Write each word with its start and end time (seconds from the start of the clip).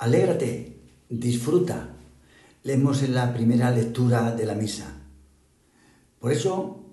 Alégrate, 0.00 0.78
disfruta. 1.10 1.94
Leemos 2.62 3.02
en 3.02 3.12
la 3.12 3.34
primera 3.34 3.70
lectura 3.70 4.34
de 4.34 4.46
la 4.46 4.54
misa. 4.54 4.96
Por 6.18 6.32
eso, 6.32 6.86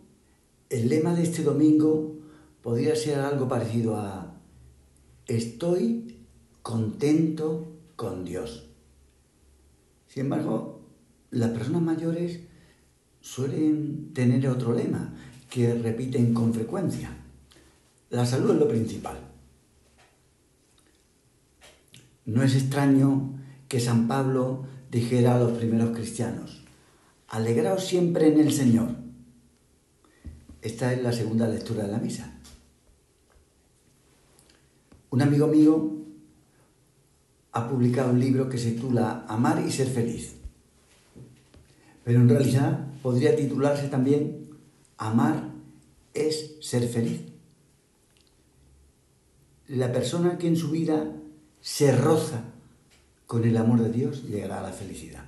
el 0.69 0.89
lema 0.89 1.15
de 1.15 1.23
este 1.23 1.41
domingo 1.41 2.17
podría 2.61 2.97
ser 2.97 3.19
algo 3.19 3.47
parecido 3.47 3.95
a 3.95 4.35
Estoy 5.25 6.17
contento 6.61 7.77
con 7.95 8.25
Dios. 8.25 8.67
Sin 10.09 10.23
embargo, 10.23 10.81
las 11.31 11.51
personas 11.51 11.83
mayores 11.83 12.41
suelen 13.21 14.11
tener 14.13 14.49
otro 14.49 14.73
lema 14.73 15.13
que 15.49 15.75
repiten 15.75 16.33
con 16.33 16.53
frecuencia. 16.53 17.15
La 18.09 18.25
salud 18.25 18.51
es 18.51 18.57
lo 18.57 18.67
principal. 18.67 19.36
No 22.27 22.43
es 22.43 22.55
extraño 22.55 23.39
que 23.69 23.79
San 23.79 24.09
Pablo 24.09 24.65
dijera 24.91 25.35
a 25.35 25.39
los 25.39 25.57
primeros 25.57 25.95
cristianos, 25.95 26.61
alegraos 27.29 27.85
siempre 27.85 28.27
en 28.27 28.41
el 28.41 28.51
Señor. 28.51 28.89
Esta 30.61 30.93
es 30.93 31.01
la 31.01 31.13
segunda 31.13 31.47
lectura 31.47 31.85
de 31.85 31.91
la 31.93 31.99
misa. 31.99 32.37
Un 35.09 35.21
amigo 35.21 35.47
mío 35.47 35.93
ha 37.53 37.69
publicado 37.69 38.11
un 38.11 38.19
libro 38.19 38.49
que 38.49 38.57
se 38.57 38.71
titula 38.71 39.25
Amar 39.29 39.63
y 39.65 39.71
ser 39.71 39.87
feliz. 39.87 40.35
Pero 42.03 42.19
en 42.19 42.27
realidad 42.27 42.87
podría 43.01 43.37
titularse 43.37 43.87
también 43.87 44.49
Amar 44.97 45.53
es 46.13 46.57
ser 46.59 46.89
feliz. 46.89 47.21
La 49.69 49.93
persona 49.93 50.37
que 50.37 50.47
en 50.47 50.57
su 50.57 50.71
vida 50.71 51.13
se 51.61 51.95
roza 51.95 52.43
con 53.25 53.43
el 53.43 53.57
amor 53.57 53.81
de 53.81 53.91
Dios 53.91 54.23
llegará 54.23 54.59
a 54.59 54.63
la 54.63 54.71
felicidad. 54.71 55.25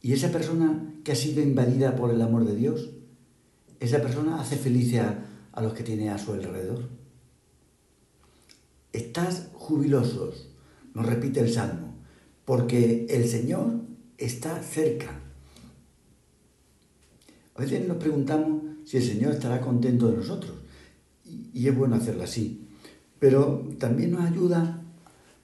Y 0.00 0.12
esa 0.12 0.30
persona 0.30 0.94
que 1.04 1.12
ha 1.12 1.16
sido 1.16 1.42
invadida 1.42 1.96
por 1.96 2.10
el 2.10 2.22
amor 2.22 2.44
de 2.44 2.54
Dios, 2.54 2.90
esa 3.80 4.00
persona 4.00 4.40
hace 4.40 4.56
feliz 4.56 4.96
a, 4.98 5.24
a 5.52 5.62
los 5.62 5.74
que 5.74 5.82
tiene 5.82 6.10
a 6.10 6.18
su 6.18 6.32
alrededor. 6.32 6.88
Estás 8.92 9.48
jubilosos, 9.52 10.48
nos 10.94 11.04
repite 11.04 11.40
el 11.40 11.52
Salmo, 11.52 11.94
porque 12.44 13.06
el 13.10 13.28
Señor 13.28 13.82
está 14.16 14.62
cerca. 14.62 15.20
A 17.54 17.60
veces 17.60 17.86
nos 17.86 17.98
preguntamos 17.98 18.62
si 18.84 18.96
el 18.96 19.02
Señor 19.02 19.32
estará 19.32 19.60
contento 19.60 20.08
de 20.08 20.16
nosotros, 20.16 20.52
y 21.58 21.66
es 21.66 21.76
bueno 21.76 21.96
hacerlo 21.96 22.22
así, 22.22 22.68
pero 23.18 23.68
también 23.80 24.12
nos 24.12 24.20
ayuda 24.20 24.80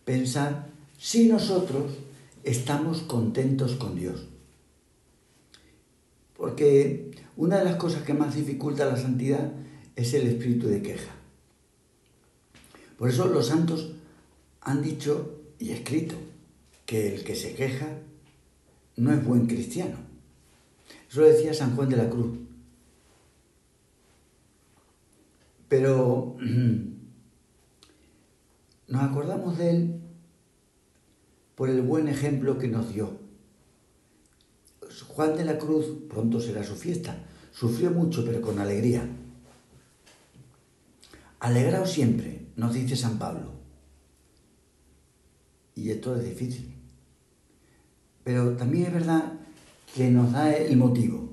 pensar 0.04 0.68
si 0.96 1.26
nosotros 1.26 1.92
estamos 2.44 3.02
contentos 3.02 3.72
con 3.72 3.96
Dios. 3.96 4.28
Porque 6.36 7.10
una 7.36 7.58
de 7.58 7.64
las 7.64 7.74
cosas 7.76 8.04
que 8.04 8.14
más 8.14 8.36
dificulta 8.36 8.86
la 8.86 8.96
santidad 8.96 9.54
es 9.96 10.14
el 10.14 10.28
espíritu 10.28 10.68
de 10.68 10.82
queja. 10.82 11.10
Por 12.96 13.10
eso 13.10 13.26
los 13.26 13.48
santos 13.48 13.94
han 14.60 14.82
dicho 14.82 15.40
y 15.58 15.70
escrito 15.70 16.14
que 16.86 17.12
el 17.12 17.24
que 17.24 17.34
se 17.34 17.56
queja 17.56 17.88
no 18.94 19.12
es 19.12 19.24
buen 19.24 19.48
cristiano. 19.48 19.96
Eso 21.10 21.22
lo 21.22 21.26
decía 21.26 21.52
San 21.54 21.74
Juan 21.74 21.88
de 21.88 21.96
la 21.96 22.08
Cruz. 22.08 22.38
Pero 25.76 26.36
nos 28.86 29.02
acordamos 29.02 29.58
de 29.58 29.70
él 29.70 30.00
por 31.56 31.68
el 31.68 31.82
buen 31.82 32.06
ejemplo 32.06 32.58
que 32.58 32.68
nos 32.68 32.94
dio. 32.94 33.18
Juan 35.08 35.36
de 35.36 35.44
la 35.44 35.58
Cruz, 35.58 35.86
pronto 36.08 36.38
será 36.38 36.62
su 36.62 36.76
fiesta, 36.76 37.16
sufrió 37.50 37.90
mucho 37.90 38.24
pero 38.24 38.40
con 38.40 38.60
alegría. 38.60 39.04
Alegraos 41.40 41.90
siempre, 41.90 42.46
nos 42.54 42.72
dice 42.72 42.94
San 42.94 43.18
Pablo. 43.18 43.50
Y 45.74 45.90
esto 45.90 46.14
es 46.14 46.24
difícil. 46.24 46.72
Pero 48.22 48.56
también 48.56 48.86
es 48.86 48.92
verdad 48.92 49.40
que 49.92 50.08
nos 50.08 50.30
da 50.30 50.54
el 50.54 50.76
motivo. 50.76 51.32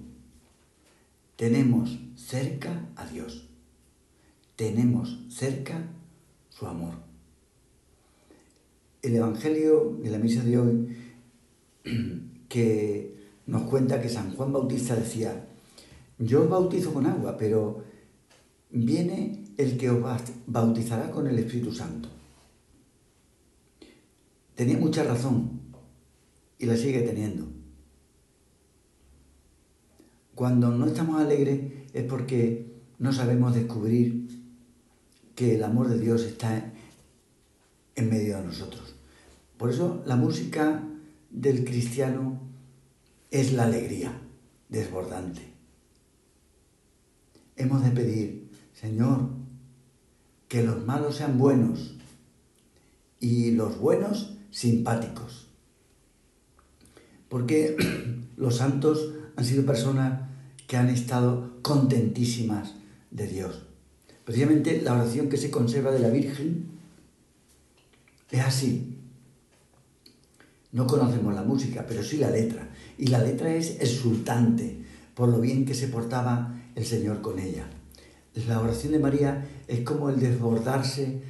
Tenemos 1.36 2.00
cerca 2.16 2.90
a 2.96 3.06
Dios. 3.06 3.51
Tenemos 4.62 5.18
cerca 5.28 5.88
su 6.50 6.68
amor. 6.68 6.94
El 9.02 9.16
Evangelio 9.16 9.98
de 10.04 10.12
la 10.12 10.20
misa 10.20 10.44
de 10.44 10.60
hoy 10.60 10.98
que 12.48 13.16
nos 13.48 13.64
cuenta 13.64 14.00
que 14.00 14.08
San 14.08 14.36
Juan 14.36 14.54
Bautista 14.54 14.96
decía, 14.96 15.48
yo 16.20 16.44
os 16.44 16.50
bautizo 16.52 16.94
con 16.94 17.08
agua, 17.08 17.38
pero 17.38 17.84
viene 18.70 19.46
el 19.58 19.80
que 19.80 19.90
os 19.90 20.00
bautizará 20.46 21.10
con 21.10 21.26
el 21.26 21.40
Espíritu 21.40 21.72
Santo. 21.72 22.10
Tenía 24.54 24.78
mucha 24.78 25.04
razón 25.04 25.60
y 26.60 26.68
la 26.68 26.78
sigue 26.78 27.02
teniendo. 27.02 27.48
Cuando 30.36 30.70
no 30.70 30.86
estamos 30.86 31.20
alegres 31.20 31.62
es 31.94 32.04
porque 32.04 32.76
no 33.00 33.12
sabemos 33.12 33.56
descubrir 33.56 34.41
que 35.36 35.56
el 35.56 35.64
amor 35.64 35.88
de 35.90 36.00
Dios 36.00 36.24
está 36.24 36.74
en 37.96 38.10
medio 38.10 38.38
de 38.38 38.44
nosotros. 38.44 38.96
Por 39.58 39.70
eso 39.70 40.02
la 40.06 40.16
música 40.16 40.84
del 41.30 41.64
cristiano 41.64 42.40
es 43.30 43.54
la 43.54 43.64
alegría 43.64 44.12
desbordante. 44.70 45.42
Hemos 47.56 47.84
de 47.84 47.92
pedir, 47.92 48.50
Señor, 48.74 49.30
que 50.48 50.64
los 50.64 50.86
malos 50.86 51.16
sean 51.16 51.38
buenos 51.38 51.96
y 53.20 53.52
los 53.52 53.80
buenos 53.80 54.36
simpáticos. 54.50 55.48
Porque 57.30 57.78
los 58.38 58.58
santos 58.58 59.14
han 59.36 59.46
sido 59.46 59.66
personas 59.66 60.30
que 60.68 60.78
han 60.78 60.90
estado 60.90 61.62
contentísimas 61.62 62.74
de 63.12 63.28
Dios. 63.28 63.71
Precisamente 64.26 64.82
la 64.82 64.94
oración 64.94 65.30
que 65.30 65.38
se 65.38 65.52
conserva 65.52 65.92
de 65.92 66.00
la 66.00 66.10
Virgen 66.10 66.66
es 68.30 68.42
así. 68.42 68.98
No 70.72 70.88
conocemos 70.88 71.34
la 71.34 71.44
música, 71.44 71.86
pero 71.88 72.04
sí 72.04 72.18
la 72.18 72.30
letra. 72.30 72.70
Y 72.98 73.08
la 73.08 73.22
letra 73.22 73.54
es 73.54 73.82
exultante 73.82 74.78
por 75.16 75.30
lo 75.30 75.42
bien 75.42 75.66
que 75.66 75.74
se 75.74 75.88
portaba 75.88 76.62
el 76.76 76.86
Señor 76.86 77.22
con 77.22 77.40
ella. 77.40 77.68
La 78.48 78.62
oración 78.62 78.94
de 78.94 79.00
María 79.00 79.46
es 79.68 79.82
como 79.82 80.10
el 80.10 80.20
desbordarse 80.20 81.22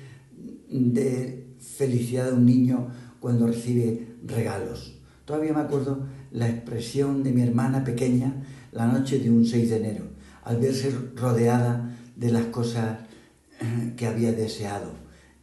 de 0.70 1.48
felicidad 1.60 2.28
de 2.28 2.34
un 2.34 2.46
niño 2.46 2.90
cuando 3.20 3.48
recibe 3.48 4.08
regalos. 4.26 4.96
Todavía 5.26 5.54
me 5.54 5.62
acuerdo 5.62 6.06
la 6.32 6.50
expresión 6.50 7.24
de 7.24 7.32
mi 7.32 7.42
hermana 7.42 7.84
pequeña 7.84 8.44
la 8.72 8.88
noche 8.88 9.20
de 9.20 9.30
un 9.30 9.46
6 9.46 9.70
de 9.70 9.78
enero, 9.78 10.06
al 10.44 10.58
verse 10.58 10.96
rodeada 11.16 11.98
de 12.16 12.32
las 12.32 12.46
cosas 12.46 13.00
eh, 13.60 13.94
que 13.96 14.08
había 14.08 14.32
deseado 14.32 14.92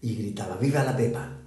y 0.01 0.17
gritaba, 0.17 0.57
¡Viva 0.57 0.85
la 0.85 0.97
Pepa! 0.97 1.39